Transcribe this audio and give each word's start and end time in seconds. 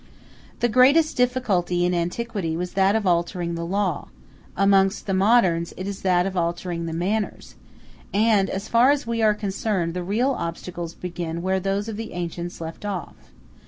]The 0.61 0.67
greatest 0.67 1.15
difficulty 1.15 1.85
in 1.85 1.93
antiquity 1.93 2.57
was 2.57 2.73
that 2.73 2.95
of 2.95 3.05
altering 3.05 3.53
the 3.53 3.63
law; 3.63 4.07
amongst 4.57 5.05
the 5.05 5.13
moderns 5.13 5.75
it 5.77 5.87
is 5.87 6.01
that 6.01 6.25
of 6.25 6.35
altering 6.35 6.87
the 6.87 6.91
manners; 6.91 7.53
and, 8.11 8.49
as 8.49 8.67
far 8.67 8.89
as 8.89 9.05
we 9.05 9.21
are 9.21 9.35
concerned, 9.35 9.93
the 9.93 10.01
real 10.03 10.31
obstacles 10.31 10.95
begin 10.95 11.43
where 11.43 11.59
those 11.59 11.87
of 11.87 11.97
the 11.97 12.13
ancients 12.13 12.59
left 12.59 12.83
off. 12.83 13.13